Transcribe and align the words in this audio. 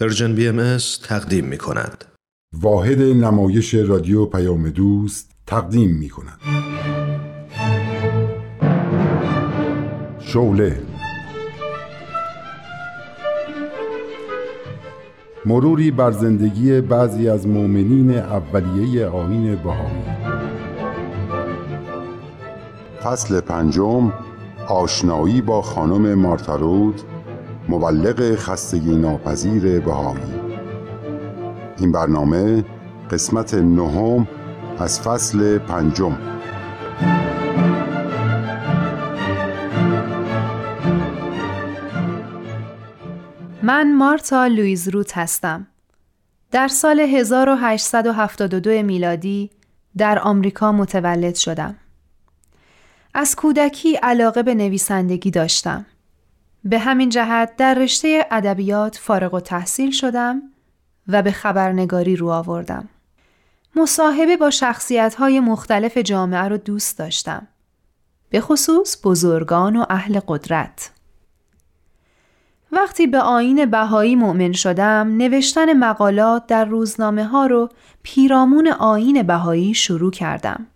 Persian 0.00 0.34
BM 0.34 0.76
تقدیم 1.02 1.44
می 1.44 1.58
کند. 1.58 2.04
واحد 2.52 3.02
نمایش 3.02 3.74
رادیو 3.74 4.26
پیام 4.26 4.70
دوست 4.70 5.30
تقدیم 5.46 5.96
می 5.96 6.08
کند. 6.08 6.38
شعله 10.20 10.82
مروری 15.46 15.90
بر 15.90 16.10
زندگی 16.10 16.80
بعضی 16.80 17.28
از 17.28 17.46
مؤمنین 17.46 18.18
اولیه 18.18 19.06
آیین 19.06 19.56
بهایی 19.56 20.02
فصل 23.02 23.40
پنجم 23.40 24.12
آشنایی 24.68 25.40
با 25.40 25.62
خانم 25.62 26.14
مارتا 26.14 26.57
روت 26.57 27.00
مبلغ 27.68 28.34
خستگی 28.34 28.96
ناپذیر 28.96 29.80
بهایی 29.80 30.22
این 31.78 31.92
برنامه 31.92 32.64
قسمت 33.10 33.54
نهم 33.54 34.28
از 34.78 35.00
فصل 35.00 35.58
پنجم 35.58 36.18
من 43.62 43.94
مارتا 43.94 44.46
لویز 44.46 44.88
روت 44.88 45.18
هستم. 45.18 45.66
در 46.50 46.68
سال 46.68 47.00
1872 47.00 48.82
میلادی 48.82 49.50
در 49.96 50.18
آمریکا 50.18 50.72
متولد 50.72 51.34
شدم. 51.34 51.76
از 53.14 53.36
کودکی 53.36 53.94
علاقه 53.94 54.42
به 54.42 54.54
نویسندگی 54.54 55.30
داشتم. 55.30 55.86
به 56.68 56.78
همین 56.78 57.08
جهت 57.08 57.56
در 57.56 57.74
رشته 57.74 58.26
ادبیات 58.30 58.96
فارغ 58.96 59.34
و 59.34 59.40
تحصیل 59.40 59.90
شدم 59.90 60.42
و 61.08 61.22
به 61.22 61.30
خبرنگاری 61.30 62.16
رو 62.16 62.30
آوردم. 62.30 62.88
مصاحبه 63.76 64.36
با 64.36 64.50
شخصیت 64.50 65.14
های 65.14 65.40
مختلف 65.40 65.98
جامعه 65.98 66.48
رو 66.48 66.56
دوست 66.56 66.98
داشتم. 66.98 67.46
به 68.30 68.40
خصوص 68.40 68.96
بزرگان 69.04 69.76
و 69.76 69.84
اهل 69.90 70.20
قدرت. 70.28 70.90
وقتی 72.72 73.06
به 73.06 73.18
آین 73.18 73.66
بهایی 73.66 74.16
مؤمن 74.16 74.52
شدم 74.52 75.16
نوشتن 75.16 75.72
مقالات 75.72 76.46
در 76.46 76.64
روزنامه 76.64 77.24
ها 77.24 77.46
رو 77.46 77.68
پیرامون 78.02 78.68
آین 78.68 79.22
بهایی 79.22 79.74
شروع 79.74 80.10
کردم 80.10 80.66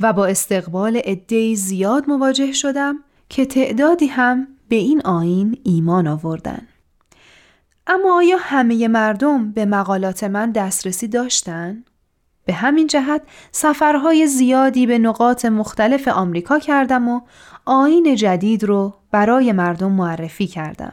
و 0.00 0.12
با 0.12 0.26
استقبال 0.26 0.96
عدهای 0.96 1.56
زیاد 1.56 2.08
مواجه 2.08 2.52
شدم 2.52 2.98
که 3.28 3.46
تعدادی 3.46 4.06
هم 4.06 4.48
به 4.70 4.76
این 4.76 5.02
آین 5.04 5.58
ایمان 5.64 6.06
آوردن. 6.06 6.66
اما 7.86 8.16
آیا 8.16 8.36
همه 8.40 8.88
مردم 8.88 9.52
به 9.52 9.64
مقالات 9.64 10.24
من 10.24 10.50
دسترسی 10.50 11.08
داشتن؟ 11.08 11.84
به 12.44 12.52
همین 12.52 12.86
جهت 12.86 13.22
سفرهای 13.52 14.26
زیادی 14.26 14.86
به 14.86 14.98
نقاط 14.98 15.44
مختلف 15.44 16.08
آمریکا 16.08 16.58
کردم 16.58 17.08
و 17.08 17.20
آین 17.64 18.16
جدید 18.16 18.64
رو 18.64 18.94
برای 19.10 19.52
مردم 19.52 19.92
معرفی 19.92 20.46
کردم. 20.46 20.92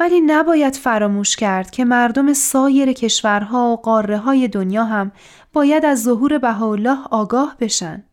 ولی 0.00 0.20
نباید 0.20 0.76
فراموش 0.76 1.36
کرد 1.36 1.70
که 1.70 1.84
مردم 1.84 2.32
سایر 2.32 2.92
کشورها 2.92 3.68
و 3.68 3.76
قاره 3.76 4.18
های 4.18 4.48
دنیا 4.48 4.84
هم 4.84 5.12
باید 5.52 5.84
از 5.84 6.02
ظهور 6.02 6.38
بهاءالله 6.38 6.98
آگاه 7.10 7.56
بشن. 7.60 8.04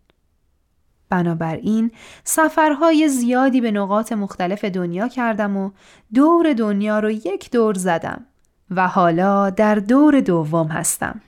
بنابراین 1.09 1.91
سفرهای 2.23 3.07
زیادی 3.07 3.61
به 3.61 3.71
نقاط 3.71 4.11
مختلف 4.11 4.65
دنیا 4.65 5.07
کردم 5.07 5.57
و 5.57 5.71
دور 6.13 6.53
دنیا 6.53 6.99
رو 6.99 7.11
یک 7.11 7.51
دور 7.51 7.73
زدم 7.73 8.25
و 8.71 8.87
حالا 8.87 9.49
در 9.49 9.75
دور 9.75 10.19
دوم 10.19 10.67
هستم. 10.67 11.21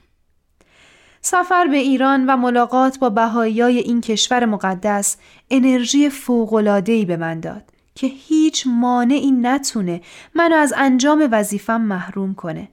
سفر 1.20 1.66
به 1.66 1.76
ایران 1.76 2.26
و 2.26 2.36
ملاقات 2.36 2.98
با 2.98 3.10
بهاییای 3.10 3.78
این 3.78 4.00
کشور 4.00 4.46
مقدس 4.46 5.16
انرژی 5.50 6.10
فوق‌العاده‌ای 6.10 7.04
به 7.04 7.16
من 7.16 7.40
داد 7.40 7.62
که 7.94 8.06
هیچ 8.06 8.66
مانعی 8.66 9.30
نتونه 9.30 10.00
منو 10.34 10.56
از 10.56 10.74
انجام 10.76 11.28
وظیفم 11.32 11.80
محروم 11.80 12.34
کنه. 12.34 12.68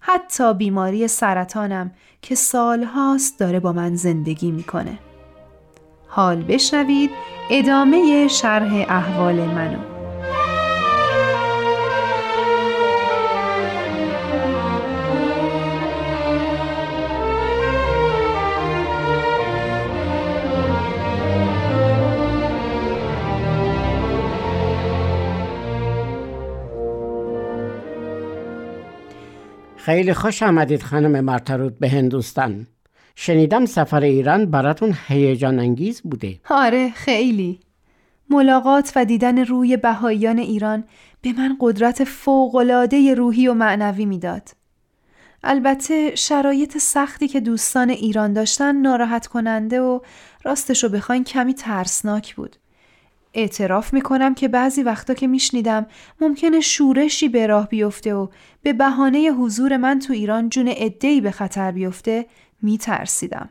حتی 0.00 0.54
بیماری 0.54 1.08
سرطانم 1.08 1.90
که 2.22 2.34
سالهاست 2.34 3.40
داره 3.40 3.60
با 3.60 3.72
من 3.72 3.96
زندگی 3.96 4.50
می‌کنه. 4.50 4.98
حال 6.14 6.42
بشنوید 6.42 7.10
ادامه 7.50 8.28
شرح 8.28 8.84
احوال 8.88 9.34
منو. 9.34 9.78
خیلی 29.76 30.14
خوش 30.14 30.42
آمدید 30.42 30.82
خانم 30.82 31.24
مرترود 31.24 31.78
به 31.78 31.88
هندوستان 31.88 32.66
شنیدم 33.14 33.66
سفر 33.66 34.00
ایران 34.00 34.46
براتون 34.46 34.94
هیجان 35.08 35.58
انگیز 35.58 36.00
بوده. 36.02 36.40
آره 36.50 36.90
خیلی. 36.90 37.60
ملاقات 38.30 38.92
و 38.96 39.04
دیدن 39.04 39.44
روی 39.44 39.76
بهاییان 39.76 40.38
ایران 40.38 40.84
به 41.22 41.32
من 41.32 41.56
قدرت 41.60 42.04
فوقالعاده 42.04 43.14
روحی 43.14 43.48
و 43.48 43.54
معنوی 43.54 44.06
می‌داد. 44.06 44.48
البته 45.44 46.14
شرایط 46.14 46.78
سختی 46.78 47.28
که 47.28 47.40
دوستان 47.40 47.90
ایران 47.90 48.32
داشتن 48.32 48.76
ناراحت 48.76 49.26
کننده 49.26 49.80
و 49.80 50.00
راستشو 50.44 50.88
بخواین 50.88 51.24
کمی 51.24 51.54
ترسناک 51.54 52.34
بود. 52.34 52.56
اعتراف 53.34 53.94
می‌کنم 53.94 54.34
که 54.34 54.48
بعضی 54.48 54.82
وقتا 54.82 55.14
که 55.14 55.26
میشنیدم 55.26 55.86
ممکنه 56.20 56.60
شورشی 56.60 57.28
به 57.28 57.46
راه 57.46 57.68
بیفته 57.68 58.14
و 58.14 58.28
به 58.62 58.72
بهانه 58.72 59.18
حضور 59.18 59.76
من 59.76 59.98
تو 59.98 60.12
ایران 60.12 60.48
جون 60.48 60.68
عدهای 60.68 61.20
به 61.20 61.30
خطر 61.30 61.70
بیفته 61.70 62.26
میترسیدم. 62.62 63.48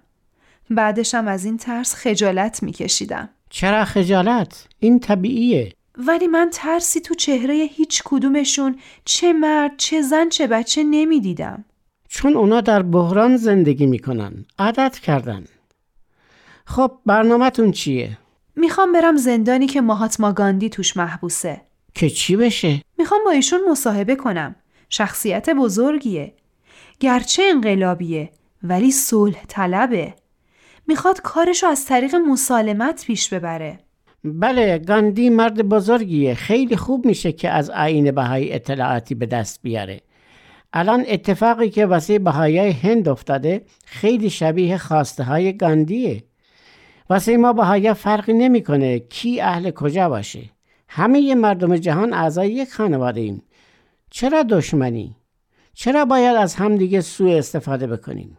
بعدشم 0.69 1.27
از 1.27 1.45
این 1.45 1.57
ترس 1.57 1.95
خجالت 1.95 2.63
میکشیدم. 2.63 3.29
چرا 3.49 3.85
خجالت؟ 3.85 4.67
این 4.79 4.99
طبیعیه. 4.99 5.73
ولی 5.97 6.27
من 6.27 6.49
ترسی 6.53 7.01
تو 7.01 7.15
چهره 7.15 7.53
هیچ 7.53 8.01
کدومشون 8.05 8.79
چه 9.05 9.33
مرد 9.33 9.71
چه 9.77 10.01
زن 10.01 10.29
چه 10.29 10.47
بچه 10.47 10.83
نمی‌دیدم. 10.83 11.65
چون 12.09 12.37
اونا 12.37 12.61
در 12.61 12.81
بحران 12.81 13.37
زندگی 13.37 13.85
می‌کنن. 13.85 14.45
عادت 14.59 14.99
کردن. 14.99 15.45
خب 16.65 16.91
برنامهتون 17.05 17.71
چیه؟ 17.71 18.17
می‌خوام 18.55 18.91
برم 18.91 19.17
زندانی 19.17 19.67
که 19.67 19.81
ماهاتما 19.81 20.31
گاندی 20.31 20.69
توش 20.69 20.97
محبوسه. 20.97 21.61
که 21.93 22.09
چی 22.09 22.35
بشه؟ 22.35 22.81
می‌خوام 22.97 23.21
با 23.25 23.31
ایشون 23.31 23.59
مصاحبه 23.69 24.15
کنم. 24.15 24.55
شخصیت 24.89 25.49
بزرگیه. 25.49 26.33
گرچه 26.99 27.43
انقلابیه 27.43 28.29
ولی 28.63 28.91
صلح 28.91 29.45
طلبه. 29.47 30.13
می‌خواد 30.87 31.21
کارشو 31.21 31.67
از 31.67 31.85
طریق 31.85 32.15
مسالمت 32.15 33.05
پیش 33.05 33.33
ببره. 33.33 33.79
بله 34.23 34.77
گاندی 34.77 35.29
مرد 35.29 35.69
بزرگیه. 35.69 36.33
خیلی 36.33 36.75
خوب 36.75 37.05
میشه 37.05 37.31
که 37.31 37.49
از 37.49 37.69
آین 37.69 38.11
بهایی 38.11 38.53
اطلاعاتی 38.53 39.15
به 39.15 39.25
دست 39.25 39.59
بیاره. 39.63 40.01
الان 40.73 41.05
اتفاقی 41.07 41.69
که 41.69 41.85
واسه 41.85 42.19
بهایی 42.19 42.57
هند 42.57 43.09
افتاده 43.09 43.65
خیلی 43.85 44.29
شبیه 44.29 44.77
خواسته 44.77 45.23
های 45.23 45.57
گاندیه. 45.57 46.23
واسه 47.09 47.37
ما 47.37 47.53
بهایی 47.53 47.93
فرقی 47.93 48.33
نمی‌کنه 48.33 48.99
کی 48.99 49.41
اهل 49.41 49.71
کجا 49.71 50.09
باشه. 50.09 50.41
همه 50.89 51.35
مردم 51.35 51.77
جهان 51.77 52.13
اعضای 52.13 52.51
یک 52.51 52.73
خانواده 52.73 53.21
ایم. 53.21 53.43
چرا 54.09 54.43
دشمنی؟ 54.43 55.15
چرا 55.73 56.05
باید 56.05 56.35
از 56.35 56.55
همدیگه 56.55 57.01
سوء 57.01 57.37
استفاده 57.37 57.87
بکنیم؟ 57.87 58.37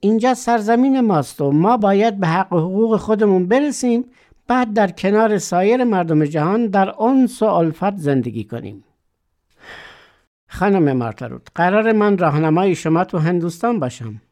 اینجا 0.00 0.34
سرزمین 0.34 1.00
ماست 1.00 1.40
و 1.40 1.52
ما 1.52 1.76
باید 1.76 2.20
به 2.20 2.26
حق 2.26 2.52
و 2.52 2.58
حقوق 2.58 2.96
خودمون 2.96 3.46
برسیم 3.46 4.04
بعد 4.46 4.72
در 4.72 4.90
کنار 4.90 5.38
سایر 5.38 5.84
مردم 5.84 6.24
جهان 6.24 6.66
در 6.66 7.02
انس 7.02 7.42
و 7.42 7.44
الفت 7.44 7.96
زندگی 7.96 8.44
کنیم. 8.44 8.84
خانم 10.48 10.96
مارترود 10.96 11.50
قرار 11.54 11.92
من 11.92 12.18
راهنمای 12.18 12.74
شما 12.74 13.04
تو 13.04 13.18
هندوستان 13.18 13.80
باشم. 13.80 14.22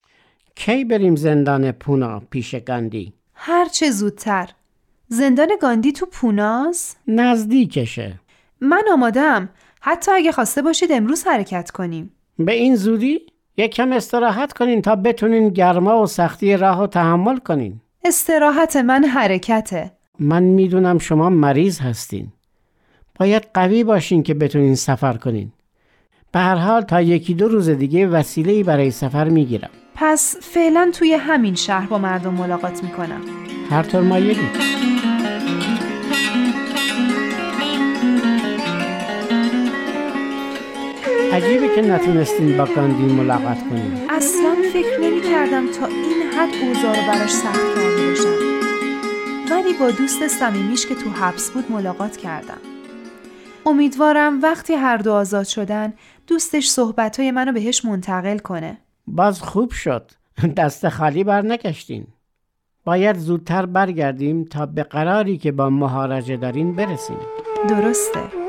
کی 0.54 0.84
بریم 0.84 1.16
زندان 1.16 1.72
پونا 1.72 2.22
پیش 2.30 2.54
گاندی؟ 2.54 3.12
هر 3.34 3.64
چه 3.64 3.90
زودتر. 3.90 4.50
زندان 5.08 5.48
گاندی 5.60 5.92
تو 5.92 6.06
پوناز؟ 6.06 6.96
نزدیکشه. 7.08 8.20
من 8.60 8.82
آمادم 8.92 9.48
حتی 9.80 10.12
اگه 10.12 10.32
خواسته 10.32 10.62
باشید 10.62 10.92
امروز 10.92 11.26
حرکت 11.26 11.70
کنیم. 11.70 12.12
به 12.38 12.52
این 12.52 12.76
زودی؟ 12.76 13.20
یک 13.56 13.74
کم 13.74 13.92
استراحت 13.92 14.52
کنین 14.52 14.82
تا 14.82 14.96
بتونین 14.96 15.48
گرما 15.48 16.02
و 16.02 16.06
سختی 16.06 16.56
راه 16.56 16.82
و 16.82 16.86
تحمل 16.86 17.38
کنین. 17.38 17.80
استراحت 18.04 18.76
من 18.76 19.04
حرکته. 19.04 19.90
من 20.18 20.42
می‌دونم 20.42 20.98
شما 20.98 21.30
مریض 21.30 21.80
هستین. 21.80 22.26
باید 23.18 23.46
قوی 23.54 23.84
باشین 23.84 24.22
که 24.22 24.34
بتونین 24.34 24.74
سفر 24.74 25.16
کنین. 25.16 25.52
به 26.32 26.38
هر 26.38 26.54
حال 26.54 26.82
تا 26.82 27.00
یکی 27.00 27.34
دو 27.34 27.48
روز 27.48 27.68
دیگه 27.68 28.06
وسیله 28.06 28.64
برای 28.64 28.90
سفر 28.90 29.28
می‌گیرم. 29.28 29.70
پس 29.94 30.36
فعلا 30.40 30.90
توی 30.94 31.12
همین 31.12 31.54
شهر 31.54 31.86
با 31.86 31.98
مردم 31.98 32.34
ملاقات 32.34 32.84
می‌کنم. 32.84 33.20
هر 33.70 33.82
طور 33.82 34.00
مایلی 34.00 34.36
عجیبه 41.36 41.74
که 41.74 41.82
نتونستین 41.82 42.56
با 42.56 42.64
گاندی 42.64 43.02
ملاقات 43.02 43.58
کنیم 43.70 44.06
اصلا 44.08 44.56
فکر 44.72 45.00
نمی 45.00 45.20
کردم 45.20 45.72
تا 45.72 45.86
این 45.86 46.22
حد 46.22 46.54
اوضاع 46.62 47.00
رو 47.00 47.12
براش 47.12 47.30
سخت 47.30 47.74
کرده 47.74 48.08
باشم. 48.08 48.34
ولی 49.50 49.72
با 49.80 49.90
دوست 49.90 50.28
صمیمیش 50.28 50.86
که 50.86 50.94
تو 50.94 51.10
حبس 51.10 51.50
بود 51.50 51.72
ملاقات 51.72 52.16
کردم. 52.16 52.58
امیدوارم 53.66 54.42
وقتی 54.42 54.74
هر 54.74 54.96
دو 54.96 55.12
آزاد 55.12 55.46
شدن 55.46 55.92
دوستش 56.26 56.68
صحبتهای 56.68 57.30
منو 57.30 57.52
بهش 57.52 57.84
منتقل 57.84 58.38
کنه. 58.38 58.78
باز 59.06 59.42
خوب 59.42 59.70
شد. 59.70 60.10
دست 60.56 60.88
خالی 60.88 61.24
بر 61.24 61.42
نکشتین 61.42 62.06
باید 62.84 63.16
زودتر 63.16 63.66
برگردیم 63.66 64.44
تا 64.44 64.66
به 64.66 64.82
قراری 64.82 65.38
که 65.38 65.52
با 65.52 65.70
مهارجه 65.70 66.36
دارین 66.36 66.74
برسیم. 66.74 67.18
درسته. 67.68 68.45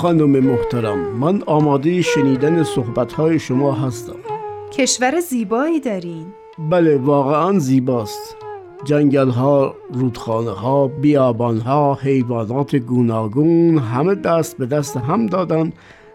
خانم 0.00 0.30
محترم 0.30 0.98
من 0.98 1.42
آماده 1.46 2.02
شنیدن 2.02 2.62
صحبتهای 2.62 3.38
شما 3.38 3.72
هستم. 3.72 4.16
کشور 4.72 5.20
زیبایی 5.20 5.80
دارین؟ 5.80 6.26
بله 6.70 6.96
واقعا 6.96 7.58
زیباست. 7.58 8.36
جنگل 8.84 9.28
ها، 9.28 9.74
رودخانه 9.92 10.50
ها، 10.50 10.88
بیابان 10.88 11.58
ها، 11.58 11.98
حیوانات 12.02 12.76
گوناگون 12.76 13.78
همه 13.78 14.14
دست 14.14 14.58
به 14.58 14.66
دست 14.66 14.96
هم 14.96 15.26
دادن 15.26 15.72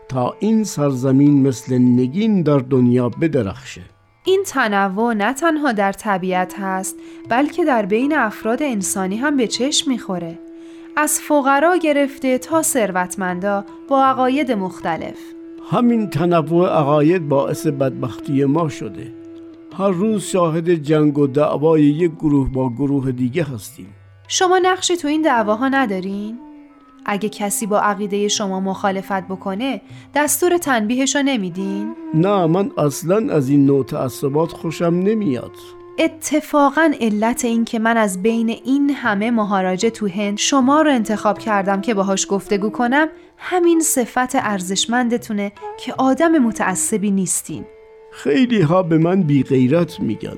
تا 0.10 0.36
این 0.40 0.64
سرزمین 0.64 1.48
مثل 1.48 1.78
نگین 1.78 2.42
در 2.42 2.60
دنیا 2.60 3.10
بدرخشه. 3.10 3.82
این 4.24 4.44
تنوع 4.46 5.14
نه 5.14 5.34
تنها 5.34 5.72
در 5.72 5.92
طبیعت 5.92 6.56
هست 6.60 6.96
بلکه 7.30 7.66
در 7.66 7.86
بین 7.86 8.14
افراد 8.18 8.64
انسانی 8.64 9.18
هم 9.18 9.38
به 9.38 9.48
چشم 9.48 9.92
می‌خوره. 9.92 10.40
از 10.98 11.22
فقرا 11.22 11.78
گرفته 11.78 12.38
تا 12.38 12.62
ثروتمندا 12.62 13.66
با 13.90 14.06
عقاید 14.06 14.52
مختلف 14.52 15.18
همین 15.72 16.10
تنوع 16.10 16.70
عقاید 16.70 17.30
باعث 17.30 17.68
بدبختی 17.68 18.46
ما 18.46 18.70
شده 18.70 19.14
هر 19.78 19.90
روز 19.90 20.24
شاهد 20.24 20.70
جنگ 20.70 21.18
و 21.18 21.28
دعوای 21.28 21.84
یک 21.84 22.12
گروه 22.12 22.50
با 22.50 22.70
گروه 22.70 23.12
دیگه 23.12 23.44
هستیم 23.44 23.88
شما 24.28 24.60
نقشی 24.64 24.98
تو 24.98 25.08
این 25.08 25.22
دعواها 25.22 25.70
ندارین؟ 25.70 26.40
اگه 27.06 27.30
کسی 27.30 27.66
با 27.66 27.80
عقیده 27.80 28.28
شما 28.28 28.60
مخالفت 28.60 29.28
بکنه 29.28 29.82
دستور 30.16 30.58
تنبیهشو 30.58 31.22
نمیدین؟ 31.22 31.96
نه 32.14 32.46
من 32.46 32.72
اصلا 32.78 33.34
از 33.34 33.50
این 33.50 33.66
نوع 33.66 33.86
تعصبات 33.86 34.52
خوشم 34.52 34.86
نمیاد 34.86 35.52
اتفاقا 36.00 36.94
علت 37.02 37.46
این 37.46 37.66
که 37.66 37.80
من 37.80 37.98
از 37.98 38.22
بین 38.22 38.50
این 38.50 38.90
همه 38.90 39.32
مهاراجه 39.32 39.90
تو 39.90 40.08
هند 40.08 40.38
شما 40.38 40.82
رو 40.82 40.92
انتخاب 40.92 41.40
کردم 41.40 41.82
که 41.82 41.94
باهاش 41.94 42.28
گفتگو 42.30 42.70
کنم 42.70 43.08
همین 43.38 43.80
صفت 43.80 44.36
ارزشمندتونه 44.36 45.52
که 45.80 45.94
آدم 45.98 46.38
متعصبی 46.38 47.12
نیستین. 47.12 47.66
خیلی 48.12 48.62
ها 48.62 48.84
به 48.84 48.98
من 48.98 49.24
بی 49.24 49.44
غیرت 49.44 50.00
میگن 50.00 50.38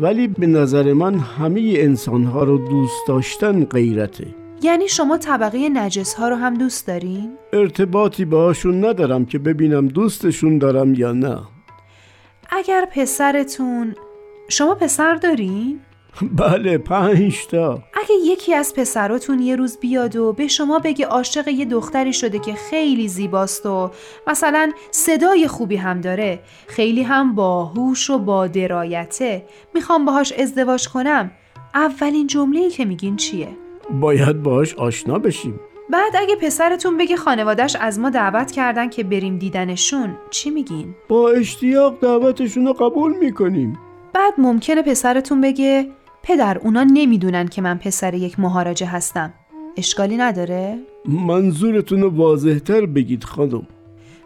ولی 0.00 0.28
به 0.28 0.46
نظر 0.46 0.92
من 0.92 1.18
همه 1.18 1.74
انسان 1.76 2.24
ها 2.24 2.44
رو 2.44 2.68
دوست 2.68 3.08
داشتن 3.08 3.64
غیرته. 3.64 4.26
یعنی 4.62 4.88
شما 4.88 5.18
طبقه 5.18 5.68
نجس 5.68 6.14
ها 6.14 6.28
رو 6.28 6.36
هم 6.36 6.54
دوست 6.54 6.86
دارین؟ 6.86 7.32
ارتباطی 7.52 8.24
باهاشون 8.24 8.84
ندارم 8.84 9.26
که 9.26 9.38
ببینم 9.38 9.88
دوستشون 9.88 10.58
دارم 10.58 10.94
یا 10.94 11.12
نه. 11.12 11.38
اگر 12.50 12.88
پسرتون 12.94 13.94
شما 14.48 14.74
پسر 14.74 15.14
دارین؟ 15.14 15.80
بله 16.32 16.78
پنج 16.78 17.46
تا 17.46 17.82
اگه 17.94 18.14
یکی 18.24 18.54
از 18.54 18.74
پسراتون 18.74 19.38
یه 19.38 19.56
روز 19.56 19.78
بیاد 19.78 20.16
و 20.16 20.32
به 20.32 20.48
شما 20.48 20.78
بگه 20.78 21.06
عاشق 21.06 21.48
یه 21.48 21.64
دختری 21.64 22.12
شده 22.12 22.38
که 22.38 22.54
خیلی 22.54 23.08
زیباست 23.08 23.66
و 23.66 23.90
مثلا 24.26 24.72
صدای 24.90 25.48
خوبی 25.48 25.76
هم 25.76 26.00
داره 26.00 26.38
خیلی 26.66 27.02
هم 27.02 27.34
باهوش 27.34 28.10
و 28.10 28.18
با 28.18 28.46
درایته 28.46 29.44
می‌خوام 29.74 30.04
باهاش 30.04 30.32
ازدواج 30.32 30.88
کنم 30.88 31.30
اولین 31.74 32.26
جمله‌ای 32.26 32.70
که 32.70 32.84
میگین 32.84 33.16
چیه؟ 33.16 33.48
باید 34.00 34.42
باهاش 34.42 34.74
آشنا 34.74 35.18
بشیم 35.18 35.60
بعد 35.90 36.16
اگه 36.16 36.36
پسرتون 36.36 36.96
بگه 36.96 37.16
خانوادش 37.16 37.76
از 37.76 37.98
ما 37.98 38.10
دعوت 38.10 38.52
کردن 38.52 38.88
که 38.88 39.04
بریم 39.04 39.38
دیدنشون 39.38 40.16
چی 40.30 40.50
میگین؟ 40.50 40.94
با 41.08 41.30
اشتیاق 41.30 42.00
دعوتشون 42.00 42.66
رو 42.66 42.72
قبول 42.72 43.16
می‌کنیم 43.16 43.78
بعد 44.14 44.34
ممکنه 44.38 44.82
پسرتون 44.82 45.40
بگه 45.40 45.88
پدر 46.22 46.58
اونا 46.58 46.84
نمی‌دونن 46.84 47.48
که 47.48 47.62
من 47.62 47.78
پسر 47.78 48.14
یک 48.14 48.40
مهاراجه 48.40 48.86
هستم. 48.86 49.32
اشکالی 49.76 50.16
نداره؟ 50.16 50.78
منظورتون 51.08 52.00
رو 52.00 52.10
واضحتر 52.10 52.86
بگید 52.86 53.24
خانم. 53.24 53.66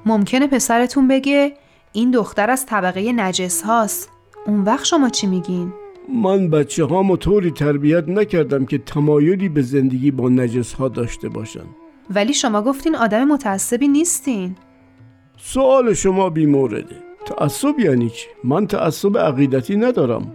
ممکنه 0.06 0.46
پسرتون 0.46 1.08
بگه 1.08 1.54
این 1.92 2.10
دختر 2.10 2.50
از 2.50 2.66
طبقه 2.66 3.12
نجس 3.12 3.62
هاست. 3.62 4.10
اون 4.46 4.62
وقت 4.62 4.84
شما 4.84 5.08
چی 5.08 5.26
میگین؟ 5.26 5.72
من 6.22 6.50
بچه 6.50 6.84
هامو 6.84 7.16
طوری 7.16 7.50
تربیت 7.50 8.08
نکردم 8.08 8.66
که 8.66 8.78
تمایلی 8.78 9.48
به 9.48 9.62
زندگی 9.62 10.10
با 10.10 10.28
نجس 10.28 10.72
ها 10.72 10.88
داشته 10.88 11.28
باشن. 11.28 11.66
ولی 12.10 12.34
شما 12.34 12.62
گفتین 12.62 12.96
آدم 12.96 13.24
متعصبی 13.24 13.88
نیستین. 13.88 14.56
سوال 15.36 15.94
شما 15.94 16.30
بی 16.30 16.46
مورده 16.46 17.07
تعصب 17.28 17.78
یعنی 17.78 18.10
چی؟ 18.10 18.26
من 18.44 18.66
تعصب 18.66 19.18
عقیدتی 19.18 19.76
ندارم 19.76 20.34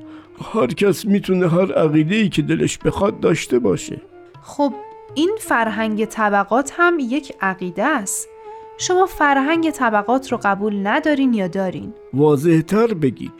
هر 0.53 0.67
کس 0.67 1.05
می‌تونه 1.05 1.49
هر 1.49 1.73
عقیده 1.73 2.15
ای 2.15 2.29
که 2.29 2.41
دلش 2.41 2.77
بخواد 2.77 3.19
داشته 3.19 3.59
باشه 3.59 4.01
خب 4.41 4.73
این 5.15 5.35
فرهنگ 5.39 6.05
طبقات 6.05 6.73
هم 6.77 6.97
یک 6.99 7.33
عقیده 7.41 7.83
است 7.83 8.29
شما 8.77 9.05
فرهنگ 9.05 9.69
طبقات 9.69 10.31
رو 10.31 10.39
قبول 10.43 10.87
ندارین 10.87 11.33
یا 11.33 11.47
دارین؟ 11.47 11.93
واضحتر 12.13 12.93
بگید 12.93 13.31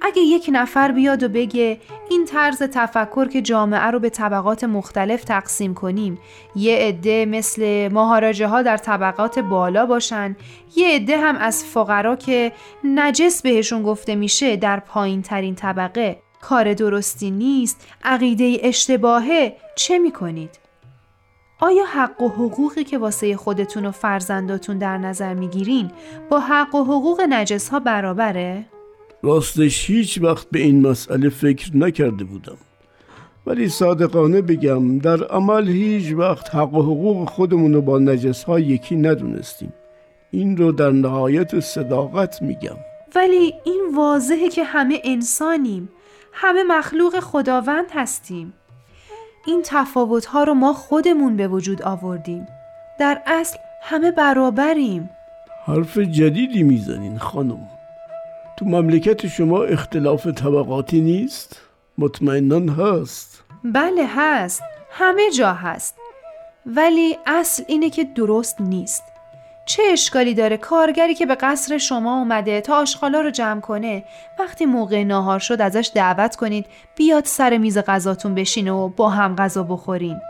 اگه 0.00 0.22
یک 0.22 0.50
نفر 0.52 0.92
بیاد 0.92 1.22
و 1.22 1.28
بگه 1.28 1.80
این 2.10 2.24
طرز 2.24 2.62
تفکر 2.62 3.28
که 3.28 3.42
جامعه 3.42 3.86
رو 3.86 3.98
به 3.98 4.10
طبقات 4.10 4.64
مختلف 4.64 5.24
تقسیم 5.24 5.74
کنیم 5.74 6.18
یه 6.56 6.76
عده 6.76 7.26
مثل 7.26 7.88
مهاراجه 7.92 8.46
ها 8.46 8.62
در 8.62 8.76
طبقات 8.76 9.38
بالا 9.38 9.86
باشن 9.86 10.36
یه 10.76 10.88
عده 10.94 11.16
هم 11.18 11.36
از 11.36 11.64
فقرا 11.64 12.16
که 12.16 12.52
نجس 12.84 13.42
بهشون 13.42 13.82
گفته 13.82 14.14
میشه 14.14 14.56
در 14.56 14.80
پایین 14.80 15.22
ترین 15.22 15.54
طبقه 15.54 16.18
کار 16.40 16.74
درستی 16.74 17.30
نیست 17.30 17.86
عقیده 18.04 18.58
اشتباهه 18.62 19.56
چه 19.76 19.98
می‌کنید؟ 19.98 20.50
آیا 21.60 21.84
حق 21.84 22.22
و 22.22 22.28
حقوقی 22.28 22.84
که 22.84 22.98
واسه 22.98 23.36
خودتون 23.36 23.86
و 23.86 23.90
فرزنداتون 23.90 24.78
در 24.78 24.98
نظر 24.98 25.34
می‌گیرین 25.34 25.90
با 26.30 26.40
حق 26.40 26.74
و 26.74 26.84
حقوق 26.84 27.20
نجس 27.20 27.68
ها 27.68 27.80
برابره؟ 27.80 28.64
راستش 29.22 29.90
هیچ 29.90 30.22
وقت 30.22 30.46
به 30.50 30.58
این 30.58 30.86
مسئله 30.86 31.28
فکر 31.28 31.76
نکرده 31.76 32.24
بودم. 32.24 32.56
ولی 33.46 33.68
صادقانه 33.68 34.42
بگم 34.42 34.98
در 34.98 35.24
عمل 35.24 35.68
هیچ 35.68 36.12
وقت 36.12 36.54
حق 36.54 36.74
و 36.74 36.82
حقوق 36.82 37.28
خودمون 37.28 37.74
رو 37.74 37.82
با 37.82 37.98
نجس 37.98 38.44
ها 38.44 38.60
یکی 38.60 38.96
ندونستیم. 38.96 39.72
این 40.30 40.56
رو 40.56 40.72
در 40.72 40.90
نهایت 40.90 41.60
صداقت 41.60 42.42
میگم. 42.42 42.76
ولی 43.14 43.54
این 43.64 43.82
واضحه 43.96 44.48
که 44.48 44.64
همه 44.64 45.00
انسانیم. 45.04 45.88
همه 46.32 46.62
مخلوق 46.62 47.20
خداوند 47.20 47.86
هستیم. 47.94 48.52
این 49.46 49.62
تفاوت 49.64 50.26
ها 50.26 50.44
رو 50.44 50.54
ما 50.54 50.72
خودمون 50.72 51.36
به 51.36 51.48
وجود 51.48 51.82
آوردیم. 51.82 52.46
در 53.00 53.22
اصل 53.26 53.58
همه 53.82 54.10
برابریم. 54.10 55.10
حرف 55.66 55.98
جدیدی 55.98 56.62
می‌زنین 56.62 57.18
خانم. 57.18 57.77
تو 58.58 58.64
مملکت 58.64 59.26
شما 59.26 59.62
اختلاف 59.62 60.26
طبقاتی 60.26 61.00
نیست؟ 61.00 61.60
مطمئنا 61.98 62.72
هست. 62.72 63.44
بله 63.64 64.06
هست. 64.16 64.62
همه 64.90 65.30
جا 65.30 65.52
هست. 65.52 65.94
ولی 66.66 67.18
اصل 67.26 67.62
اینه 67.66 67.90
که 67.90 68.04
درست 68.04 68.60
نیست. 68.60 69.02
چه 69.66 69.82
اشکالی 69.92 70.34
داره 70.34 70.56
کارگری 70.56 71.14
که 71.14 71.26
به 71.26 71.34
قصر 71.34 71.78
شما 71.78 72.18
اومده 72.18 72.60
تا 72.60 72.76
آشغالا 72.76 73.20
رو 73.20 73.30
جمع 73.30 73.60
کنه 73.60 74.04
وقتی 74.38 74.66
موقع 74.66 75.04
ناهار 75.04 75.38
شد 75.38 75.60
ازش 75.60 75.90
دعوت 75.94 76.36
کنید 76.36 76.66
بیاد 76.96 77.24
سر 77.24 77.58
میز 77.58 77.78
غذاتون 77.78 78.34
بشینه 78.34 78.72
و 78.72 78.88
با 78.88 79.08
هم 79.08 79.36
غذا 79.36 79.62
بخورین؟ 79.62 80.20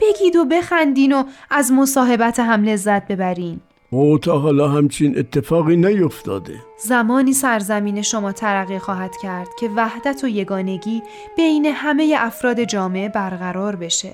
بگید 0.00 0.36
و 0.36 0.44
بخندین 0.44 1.12
و 1.12 1.24
از 1.50 1.72
مصاحبت 1.72 2.40
هم 2.40 2.64
لذت 2.64 3.06
ببرین. 3.08 3.60
او 3.90 4.18
تا 4.18 4.38
حالا 4.38 4.68
همچین 4.68 5.18
اتفاقی 5.18 5.76
نیفتاده. 5.76 6.54
زمانی 6.78 7.32
سرزمین 7.32 8.02
شما 8.02 8.32
ترقی 8.32 8.78
خواهد 8.78 9.16
کرد 9.22 9.48
که 9.58 9.70
وحدت 9.76 10.24
و 10.24 10.28
یگانگی 10.28 11.02
بین 11.36 11.66
همه 11.66 12.14
افراد 12.18 12.64
جامعه 12.64 13.08
برقرار 13.08 13.76
بشه. 13.76 14.12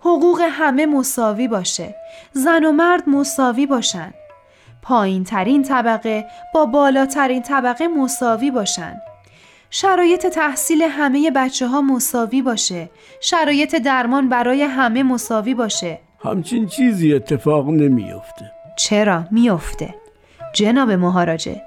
حقوق 0.00 0.40
همه 0.50 0.86
مساوی 0.86 1.48
باشه. 1.48 1.94
زن 2.32 2.64
و 2.64 2.72
مرد 2.72 3.08
مساوی 3.08 3.66
باشن. 3.66 4.14
پایین 4.82 5.24
ترین 5.24 5.62
طبقه 5.62 6.24
با 6.54 6.66
بالاترین 6.66 7.42
طبقه 7.42 7.88
مساوی 7.88 8.50
باشن. 8.50 8.96
شرایط 9.70 10.26
تحصیل 10.26 10.82
همه 10.82 11.30
بچه 11.30 11.66
ها 11.66 11.80
مساوی 11.80 12.42
باشه. 12.42 12.90
شرایط 13.20 13.76
درمان 13.76 14.28
برای 14.28 14.62
همه 14.62 15.02
مساوی 15.02 15.54
باشه. 15.54 15.98
همچین 16.24 16.66
چیزی 16.66 17.14
اتفاق 17.14 17.68
نمیافته. 17.68 18.63
چرا 18.76 19.24
میافته؟ 19.30 19.94
جناب 20.52 20.90
مهاراجه 20.90 21.62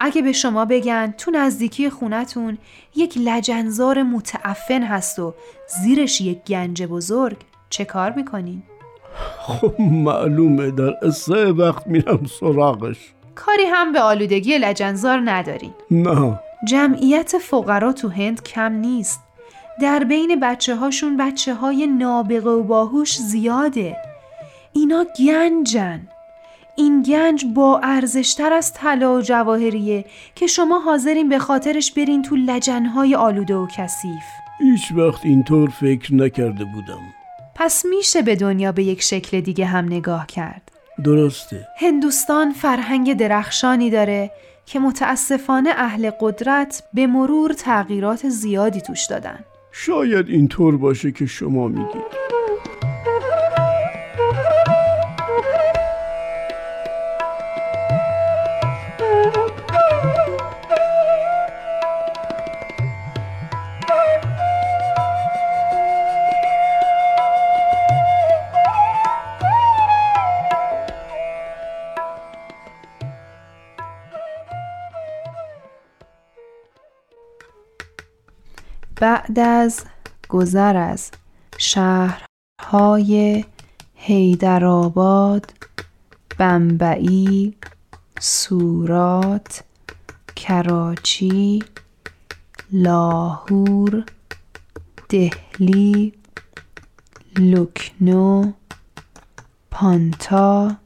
اگه 0.00 0.22
به 0.22 0.32
شما 0.32 0.64
بگن 0.64 1.14
تو 1.18 1.30
نزدیکی 1.30 1.90
خونتون 1.90 2.58
یک 2.96 3.18
لجنزار 3.18 4.02
متعفن 4.02 4.82
هست 4.82 5.18
و 5.18 5.34
زیرش 5.82 6.20
یک 6.20 6.44
گنج 6.44 6.82
بزرگ 6.82 7.36
چه 7.70 7.84
کار 7.84 8.12
می‌کنین؟ 8.12 8.62
خب 9.38 9.80
معلومه 9.80 10.70
در 10.70 10.94
اسه 11.02 11.46
وقت 11.46 11.86
میرم 11.86 12.26
سراغش. 12.40 13.12
کاری 13.34 13.64
هم 13.64 13.92
به 13.92 14.00
آلودگی 14.00 14.58
لجنزار 14.58 15.22
ندارین. 15.24 15.72
نه. 15.90 16.40
جمعیت 16.68 17.38
فقرا 17.38 17.92
تو 17.92 18.08
هند 18.08 18.42
کم 18.42 18.72
نیست. 18.72 19.20
در 19.80 20.04
بین 20.04 20.40
بچه 20.40 20.76
هاشون 20.76 21.16
بچه 21.16 21.54
های 21.54 21.86
نابغه 21.86 22.50
و 22.50 22.62
باهوش 22.62 23.16
زیاده. 23.16 23.96
اینا 24.72 25.06
گنجن. 25.18 26.08
این 26.78 27.02
گنج 27.02 27.44
با 27.54 27.80
ارزشتر 27.82 28.52
از 28.52 28.72
طلا 28.72 29.16
و 29.16 29.20
جواهریه 29.20 30.04
که 30.34 30.46
شما 30.46 30.78
حاضرین 30.78 31.28
به 31.28 31.38
خاطرش 31.38 31.92
برین 31.92 32.22
تو 32.22 32.36
لجنهای 32.36 33.14
آلوده 33.14 33.54
و 33.54 33.66
کثیف. 33.76 34.22
هیچ 34.58 34.92
وقت 34.96 35.26
اینطور 35.26 35.70
فکر 35.70 36.14
نکرده 36.14 36.64
بودم. 36.64 37.00
پس 37.54 37.84
میشه 37.90 38.22
به 38.22 38.36
دنیا 38.36 38.72
به 38.72 38.82
یک 38.82 39.02
شکل 39.02 39.40
دیگه 39.40 39.64
هم 39.66 39.84
نگاه 39.84 40.26
کرد. 40.26 40.72
درسته. 41.04 41.68
هندوستان 41.76 42.52
فرهنگ 42.52 43.16
درخشانی 43.16 43.90
داره 43.90 44.30
که 44.66 44.78
متاسفانه 44.78 45.70
اهل 45.76 46.10
قدرت 46.20 46.82
به 46.94 47.06
مرور 47.06 47.52
تغییرات 47.52 48.28
زیادی 48.28 48.80
توش 48.80 49.06
دادن. 49.06 49.38
شاید 49.72 50.28
اینطور 50.28 50.76
باشه 50.76 51.12
که 51.12 51.26
شما 51.26 51.68
میگید. 51.68 52.27
بعد 79.00 79.38
از 79.38 79.84
گذر 80.28 80.76
از 80.76 81.10
شهرهای 81.58 83.44
هیدرآباد، 83.94 85.52
بمبئی، 86.38 87.56
سورات، 88.20 89.64
کراچی، 90.36 91.64
لاهور، 92.72 94.04
دهلی، 95.08 96.12
لکنو، 97.38 98.52
پانتا، 99.70 100.76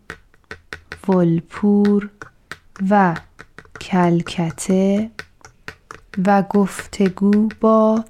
ولپور 1.09 2.11
و 2.91 3.17
کلکته 3.81 5.11
و 6.27 6.43
گفتگو 6.43 7.49
با 7.61 8.05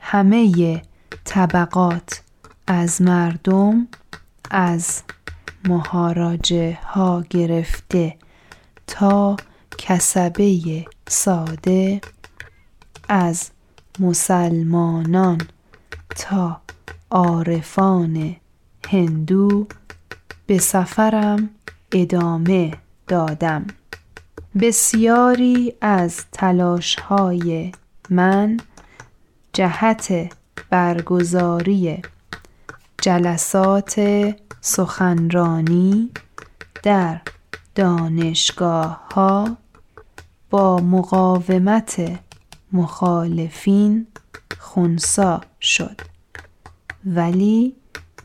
همه 0.00 0.82
طبقات 1.24 2.22
از 2.66 3.02
مردم 3.02 3.88
از 4.50 5.02
مهاراجه 5.68 6.78
ها 6.84 7.24
گرفته 7.30 8.16
تا 8.86 9.36
کسبه 9.78 10.86
ساده 11.08 12.00
از 13.08 13.50
مسلمانان 13.98 15.40
تا 16.16 16.60
عارفان 17.10 18.36
هندو 18.88 19.66
به 20.46 20.58
سفرم 20.58 21.50
ادامه 21.92 22.72
دادم. 23.08 23.66
بسیاری 24.60 25.74
از 25.80 26.24
تلاش 26.32 26.96
های 26.96 27.72
من 28.10 28.56
جهت 29.52 30.32
برگزاری 30.70 32.02
جلسات 33.02 34.00
سخنرانی 34.60 36.10
در 36.82 37.20
دانشگاه 37.74 39.08
ها 39.14 39.56
با 40.50 40.76
مقاومت 40.76 42.18
مخالفین 42.72 44.06
خونسا 44.58 45.40
شد. 45.60 46.00
ولی 47.04 47.76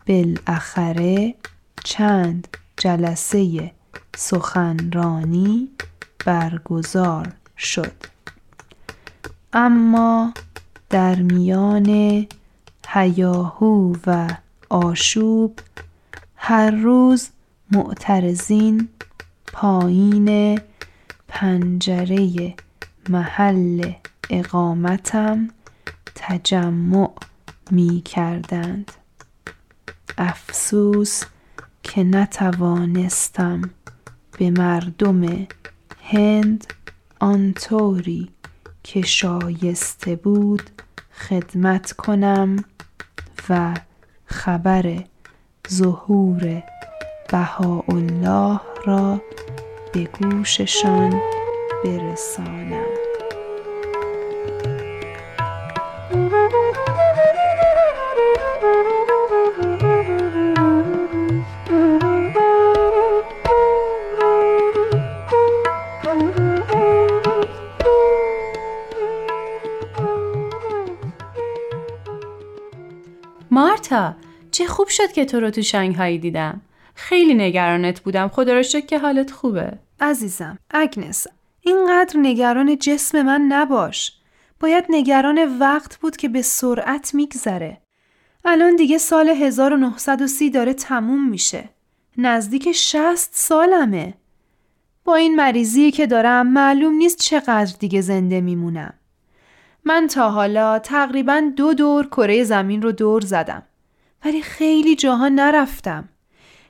بالاخره 0.08 1.36
چند 1.84 2.48
جلسه 2.78 3.72
سخنرانی 4.16 5.70
برگزار 6.26 7.34
شد 7.58 7.94
اما 9.54 10.34
در 10.90 11.16
میان 11.16 12.28
هیاهو 12.88 13.96
و 14.08 14.30
آشوب 14.70 15.60
هر 16.36 16.72
روز 16.72 17.30
معترضین 17.72 18.90
پایین 19.54 20.60
پنجره 21.28 22.54
محل 23.10 23.92
اقامتم 24.30 25.50
تجمع 26.16 27.12
می 27.72 28.02
کردند. 28.02 28.92
افسوس 30.18 31.24
که 31.84 32.04
نتوانستم 32.04 33.62
به 34.40 34.50
مردم 34.50 35.48
هند 36.10 36.74
آنطوری 37.20 38.30
که 38.84 39.02
شایسته 39.02 40.16
بود 40.16 40.70
خدمت 41.14 41.92
کنم 41.92 42.66
و 43.50 43.74
خبر 44.26 45.04
ظهور 45.70 46.64
بهاءالله 47.32 48.60
را 48.86 49.22
به 49.94 50.04
گوششان 50.04 51.22
برسانم. 51.84 53.13
که 75.14 75.26
تو 75.26 75.40
رو 75.40 75.50
تو 75.50 75.62
شنگهایی 75.62 76.18
دیدم. 76.18 76.62
خیلی 76.96 77.34
نگرانت 77.34 78.00
بودم. 78.00 78.28
خدا 78.28 78.54
رو 78.54 78.64
که 78.64 79.00
حالت 79.00 79.32
خوبه. 79.32 79.74
عزیزم 80.00 80.58
اگنس 80.70 81.28
اینقدر 81.62 82.20
نگران 82.20 82.78
جسم 82.78 83.22
من 83.22 83.42
نباش. 83.42 84.14
باید 84.60 84.86
نگران 84.90 85.58
وقت 85.60 85.98
بود 85.98 86.18
که 86.18 86.30
به 86.30 86.42
سرعت 86.42 87.14
میگذره. 87.14 87.82
الان 88.46 88.76
دیگه 88.76 88.98
سال 88.98 89.30
1930 89.30 90.50
داره 90.50 90.74
تموم 90.74 91.30
میشه. 91.30 91.70
نزدیک 92.18 92.72
60 92.72 93.30
سالمه. 93.34 94.14
با 95.06 95.16
این 95.16 95.36
مریضی 95.36 95.92
که 95.92 96.08
دارم 96.08 96.48
معلوم 96.48 96.94
نیست 96.94 97.20
چقدر 97.20 97.76
دیگه 97.80 98.02
زنده 98.02 98.42
میمونم. 98.42 98.94
من 99.86 100.08
تا 100.08 100.30
حالا 100.30 100.80
تقریبا 100.80 101.52
دو 101.56 101.74
دور 101.74 102.08
کره 102.08 102.44
زمین 102.44 102.82
رو 102.82 102.92
دور 102.92 103.22
زدم. 103.22 103.64
ولی 104.26 104.42
خیلی 104.42 104.96
جاها 104.96 105.30
نرفتم. 105.30 106.10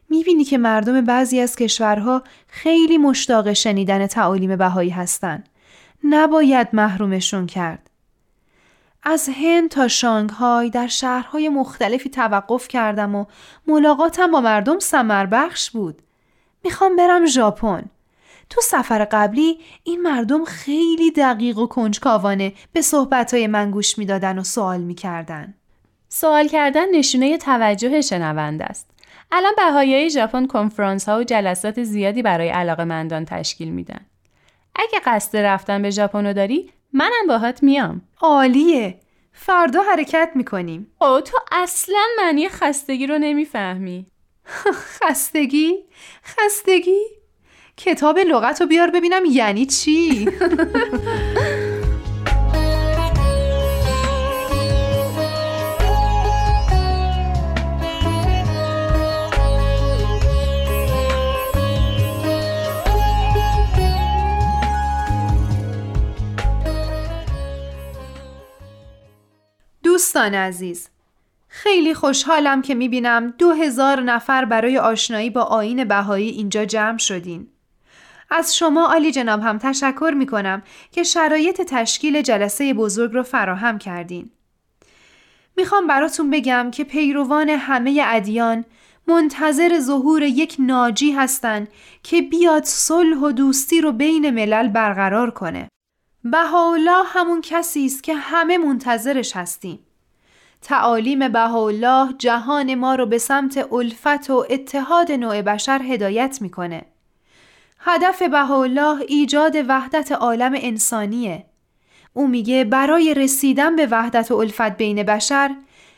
می‌بینی 0.10 0.44
که 0.44 0.58
مردم 0.58 1.02
بعضی 1.02 1.40
از 1.40 1.56
کشورها 1.56 2.24
خیلی 2.48 2.98
مشتاق 2.98 3.54
شنیدن 3.54 4.08
تعالیم 4.08 4.56
بهایی 4.56 4.90
هستن. 4.90 5.44
نباید 6.04 6.68
محرومشون 6.74 7.48
کرد. 7.48 7.90
از 9.04 9.30
هند 9.30 9.70
تا 9.70 9.88
شانگهای 9.88 10.70
در 10.70 10.88
شهرهای 10.88 11.50
مختلفی 11.50 12.10
توقف 12.10 12.68
کردم 12.68 13.16
و 13.16 13.26
ملاقاتم 13.68 14.32
با 14.32 14.42
مردم 14.42 14.80
سمر 14.80 15.26
بخش 15.26 15.72
بود. 15.72 16.02
می‌خوام 16.64 16.96
برم 16.96 17.26
ژاپن. 17.26 17.84
تو 18.50 18.62
سفر 18.62 19.08
قبلی 19.12 19.60
این 19.84 20.02
مردم 20.02 20.46
خیلی 20.46 21.12
دقیق 21.12 21.58
و 21.58 21.68
کنجکاوانه 21.68 22.54
به 22.74 22.82
صحبتهای 22.82 23.48
من 23.48 23.72
گوش 23.72 23.98
می‌دادن 23.98 24.40
و 24.40 24.44
سوال 24.44 24.82
می‌کردن. 24.82 25.54
سوال 26.16 26.48
کردن 26.48 26.90
نشونه 26.90 27.38
توجه 27.38 28.02
شنونده 28.02 28.64
است. 28.64 28.90
الان 29.32 29.54
بهایای 29.58 30.10
ژاپن 30.10 30.46
کنفرانس 30.46 31.10
ها 31.10 31.20
و 31.20 31.24
جلسات 31.24 31.84
زیادی 31.84 32.22
برای 32.22 32.50
علاقه 32.50 32.84
مندان 32.84 33.26
تشکیل 33.26 33.70
میدن. 33.70 34.00
اگه 34.76 35.00
قصد 35.06 35.38
رفتن 35.38 35.82
به 35.82 35.90
ژاپن 35.90 36.26
رو 36.26 36.34
داری 36.34 36.70
منم 36.94 37.28
باهات 37.28 37.64
میام. 37.64 38.02
عالیه. 38.22 39.00
فردا 39.32 39.82
حرکت 39.82 40.30
می‌کنیم. 40.36 40.88
او 41.02 41.22
تو 41.22 41.38
اصلا 41.52 42.06
معنی 42.18 42.50
خستگی 42.50 43.08
رو 43.08 43.18
نمی‌فهمی. 43.18 44.06
خستگی؟ 45.02 45.74
خستگی؟ 46.26 47.02
کتاب 47.78 48.20
لغت 48.20 48.62
رو 48.62 48.68
بیار 48.68 48.92
ببینم 48.92 49.24
یعنی 49.30 49.66
چی؟ 49.66 50.26
دوستان 70.24 70.42
عزیز 70.42 70.90
خیلی 71.48 71.94
خوشحالم 71.94 72.62
که 72.62 72.76
می‌بینم 72.76 73.34
دو 73.38 73.52
هزار 73.52 74.02
نفر 74.02 74.46
برای 74.46 74.78
آشنایی 74.78 75.30
با 75.30 75.42
آین 75.42 75.84
بهایی 75.84 76.30
اینجا 76.30 76.66
جمع 76.66 76.98
شدین. 76.98 77.48
از 78.30 78.56
شما 78.56 78.86
عالی 78.86 79.12
جناب 79.12 79.42
هم 79.42 79.58
تشکر 79.58 80.14
می‌کنم 80.18 80.64
که 80.92 81.04
شرایط 81.04 81.62
تشکیل 81.62 82.22
جلسه 82.22 82.74
بزرگ 82.74 83.14
رو 83.14 83.24
فراهم 83.24 83.78
کردین. 83.78 84.30
می‌خوام 85.58 85.88
براتون 85.88 86.30
بگم 86.30 86.72
که 86.72 86.84
پیروان 86.84 87.50
همه 87.50 88.04
ادیان 88.06 88.66
منتظر 89.08 89.80
ظهور 89.80 90.24
یک 90.24 90.56
ناجی 90.60 91.12
هستند 91.12 91.68
که 92.04 92.22
بیاد 92.22 92.64
صلح 92.64 93.18
و 93.18 93.32
دوستی 93.32 93.82
رو 93.82 93.92
بین 93.92 94.30
ملل 94.30 94.68
برقرار 94.68 95.32
کنه. 95.32 95.68
بهاءالله 96.24 97.04
همون 97.06 97.42
کسی 97.42 97.86
است 97.86 98.04
که 98.04 98.16
همه 98.16 98.58
منتظرش 98.58 99.36
هستیم. 99.36 99.80
تعالیم 100.64 101.30
بهاءالله 101.30 102.14
جهان 102.18 102.76
ما 102.76 102.96
رو 102.96 103.06
به 103.06 103.18
سمت 103.18 103.74
الفت 103.74 104.30
و 104.30 104.46
اتحاد 104.50 105.12
نوع 105.12 105.42
بشر 105.42 105.82
هدایت 105.82 106.38
می‌کنه. 106.42 106.86
هدف 107.80 108.22
بهاءالله 108.22 109.02
ایجاد 109.08 109.56
وحدت 109.68 110.12
عالم 110.12 110.54
انسانیه. 110.56 111.46
او 112.14 112.28
میگه 112.28 112.64
برای 112.64 113.14
رسیدن 113.14 113.76
به 113.76 113.88
وحدت 113.92 114.32
و 114.32 114.36
الفت 114.36 114.78
بین 114.78 115.04
بشر 115.04 115.56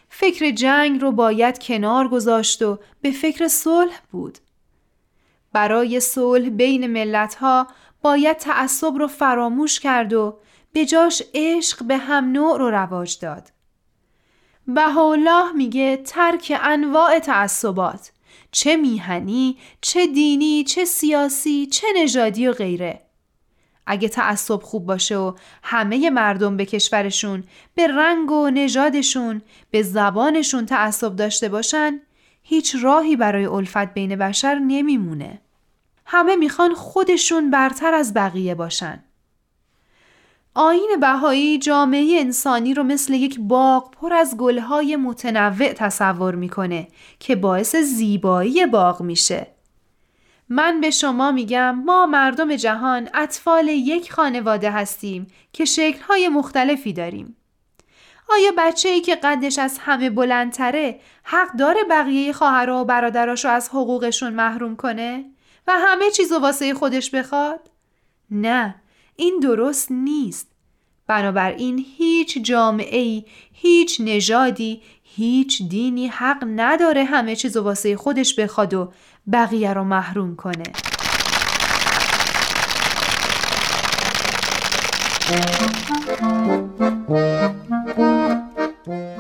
فکر 0.10 0.52
جنگ 0.52 1.02
رو 1.02 1.12
باید 1.12 1.60
کنار 1.60 2.08
گذاشت 2.08 2.62
و 2.62 2.80
به 3.02 3.12
فکر 3.12 3.48
صلح 3.48 4.00
بود. 4.12 4.38
برای 5.54 6.00
صلح 6.00 6.50
بین 6.50 6.88
ملت 6.88 7.36
ها 7.36 7.68
باید 8.02 8.38
تعصب 8.38 8.96
رو 8.96 9.08
فراموش 9.08 9.80
کرد 9.80 10.14
و 10.14 10.40
به 10.74 10.86
جاش 10.86 11.24
عشق 11.34 11.84
به 11.84 11.98
هم 11.98 12.32
نوع 12.32 12.58
رو 12.58 12.70
رواج 12.70 13.20
داد. 13.20 13.55
بهاءالله 14.68 15.52
میگه 15.52 15.98
ترک 15.98 16.60
انواع 16.62 17.20
تعصبات 17.20 18.12
چه 18.52 18.76
میهنی، 18.76 19.58
چه 19.82 20.08
دینی، 20.08 20.64
چه 20.64 20.86
سیاسی، 20.86 21.66
چه 21.66 21.88
نژادی 21.96 22.48
و 22.48 22.54
غیره. 22.54 23.02
اگه 23.88 24.10
تعصب 24.10 24.62
خوب 24.62 24.86
باشه 24.86 25.18
و 25.18 25.34
همه 25.64 26.10
مردم 26.10 26.58
به 26.58 26.66
کشورشون 26.66 27.44
به 27.76 27.88
رنگ 27.88 28.32
و 28.32 28.50
نژادشون 28.50 29.42
به 29.72 29.82
زبانشون 29.82 30.66
تعصب 30.66 31.16
داشته 31.16 31.50
باشن 31.50 32.00
هیچ 32.44 32.76
راهی 32.82 33.16
برای 33.16 33.46
الفت 33.46 33.94
بین 33.94 34.16
بشر 34.16 34.56
نمیمونه. 34.56 35.42
همه 36.06 36.36
می‌خوان 36.36 36.74
خودشون 36.74 37.52
برتر 37.52 37.94
از 37.94 38.14
بقیه 38.14 38.56
باشن. 38.56 39.04
آین 40.58 40.98
بهایی 41.02 41.58
جامعه 41.58 42.20
انسانی 42.20 42.74
رو 42.74 42.84
مثل 42.84 43.14
یک 43.14 43.40
باغ 43.40 43.92
پر 43.92 44.14
از 44.14 44.38
گلهای 44.38 44.96
متنوع 44.96 45.74
تصور 45.74 46.36
می‌کنه 46.36 46.88
که 47.20 47.36
باعث 47.36 47.76
زیبایی 47.76 48.66
باغ 48.66 49.02
میشه. 49.02 49.48
من 50.50 50.82
به 50.82 50.90
شما 50.90 51.32
میگم 51.32 51.76
ما 51.76 52.06
مردم 52.06 52.56
جهان 52.56 53.10
اطفال 53.14 53.68
یک 53.68 54.12
خانواده 54.12 54.72
هستیم 54.72 55.28
که 55.54 55.66
شکلهای 55.66 56.30
مختلفی 56.30 56.94
داریم. 56.94 57.36
آیا 58.30 58.52
بچه 58.58 58.90
ای 58.90 59.02
که 59.02 59.16
قدش 59.16 59.60
از 59.60 59.78
همه 59.82 60.10
بلندتره 60.10 61.00
حق 61.24 61.52
داره 61.52 61.80
بقیه 61.90 62.34
خواهرها 62.34 62.82
و 62.82 62.86
برادراشو 62.86 63.50
از 63.50 63.70
حقوقشون 63.70 64.34
محروم 64.34 64.76
کنه 64.76 65.26
و 65.68 65.74
همه 65.76 66.12
چیزو 66.12 66.40
واسه 66.40 66.74
خودش 66.74 67.10
بخواد؟ 67.10 67.70
نه 68.32 68.76
این 69.16 69.40
درست 69.40 69.92
نیست. 69.92 70.52
بنابراین 71.08 71.86
هیچ 71.98 72.38
جامعه 72.44 73.00
ای، 73.00 73.26
هیچ 73.54 74.02
نژادی، 74.02 74.82
هیچ 75.04 75.62
دینی 75.70 76.08
حق 76.08 76.44
نداره 76.56 77.04
همه 77.04 77.36
چیز 77.36 77.58
واسه 77.58 77.98
خودش 77.98 78.40
بخواد 78.40 78.74
و 78.74 78.92
بقیه 79.32 79.74
رو 79.74 79.84
محروم 79.84 80.36
کنه. 80.36 80.64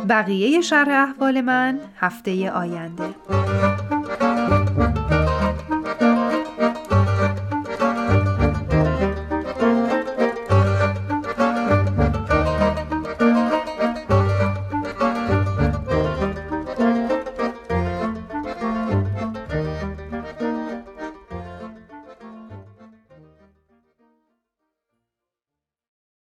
بقیه 0.10 0.62
شرح 0.62 1.10
احوال 1.10 1.42
من 1.42 1.80
هفته 2.00 2.52
آینده 2.52 3.16